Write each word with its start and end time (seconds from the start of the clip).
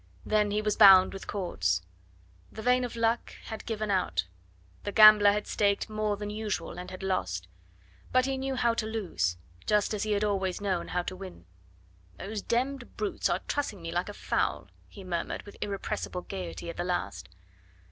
Then 0.25 0.49
he 0.49 0.63
was 0.63 0.75
bound 0.75 1.13
with 1.13 1.27
cords. 1.27 1.83
The 2.51 2.63
vein 2.63 2.83
of 2.83 2.95
luck 2.95 3.35
had 3.43 3.67
given 3.67 3.91
out. 3.91 4.25
The 4.83 4.91
gambler 4.91 5.31
had 5.31 5.45
staked 5.45 5.91
more 5.91 6.17
than 6.17 6.31
usual 6.31 6.79
and 6.79 6.89
had 6.89 7.03
lost; 7.03 7.47
but 8.11 8.25
he 8.25 8.35
knew 8.35 8.55
how 8.55 8.73
to 8.73 8.87
lose, 8.87 9.37
just 9.67 9.93
as 9.93 10.01
he 10.01 10.13
had 10.13 10.23
always 10.23 10.59
known 10.59 10.87
how 10.87 11.03
to 11.03 11.15
win. 11.15 11.45
"Those 12.17 12.41
d 12.41 12.63
d 12.79 12.87
brutes 12.97 13.29
are 13.29 13.41
trussing 13.47 13.79
me 13.83 13.91
like 13.91 14.09
a 14.09 14.13
fowl," 14.15 14.69
he 14.87 15.03
murmured 15.03 15.43
with 15.43 15.55
irrepressible 15.61 16.21
gaiety 16.23 16.71
at 16.71 16.77
the 16.77 16.83
last. 16.83 17.29